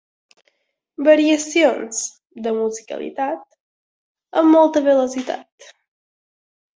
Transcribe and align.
Variacions 1.07 1.99
(de 2.47 2.53
musicalitat) 2.55 3.43
amb 4.41 4.53
molta 4.55 4.83
velocitat 4.89 5.69